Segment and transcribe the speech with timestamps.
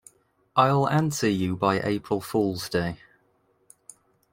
[0.55, 2.97] I'll answer you by April Fool's Day.